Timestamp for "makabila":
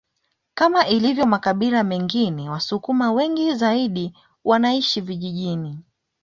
1.25-1.83